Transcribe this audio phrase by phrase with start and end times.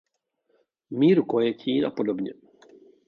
[0.99, 2.07] Míru Kojetín apod.